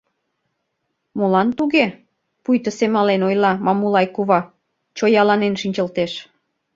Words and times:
—Молан 1.17 1.47
туге?— 1.57 1.85
пуйто 2.43 2.69
семален 2.77 3.21
ойла 3.29 3.51
Мамулай 3.65 4.07
кува, 4.15 4.39
чояланен 4.97 5.53
шинчылтеш. 5.61 6.11